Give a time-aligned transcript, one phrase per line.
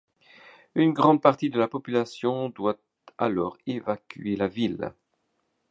[0.73, 2.79] Une grande partie de la population doit
[3.19, 4.93] alors évacuer la ville.